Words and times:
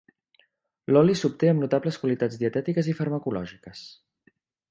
L'oli 0.95 1.15
s’obté 1.19 1.51
amb 1.51 1.65
notables 1.65 2.01
qualitats 2.05 2.39
dietètiques 2.45 2.91
i 2.93 2.97
farmacològiques. 3.01 3.85